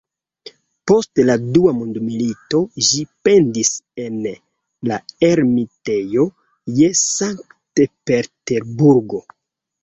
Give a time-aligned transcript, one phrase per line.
[0.91, 3.69] Post la Dua Mondmilito ĝi pendis
[4.05, 4.17] en
[4.93, 4.97] la
[5.29, 6.25] Ermitejo
[6.79, 9.23] je Sankt-Peterburgo.